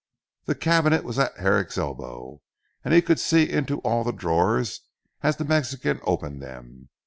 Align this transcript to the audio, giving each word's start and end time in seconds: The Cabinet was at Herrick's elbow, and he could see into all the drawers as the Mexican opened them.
The 0.45 0.55
Cabinet 0.55 1.03
was 1.03 1.19
at 1.19 1.37
Herrick's 1.37 1.77
elbow, 1.77 2.41
and 2.83 2.91
he 2.91 3.03
could 3.03 3.19
see 3.19 3.47
into 3.47 3.77
all 3.81 4.03
the 4.03 4.11
drawers 4.11 4.81
as 5.21 5.37
the 5.37 5.45
Mexican 5.45 5.99
opened 6.01 6.41
them. 6.41 6.89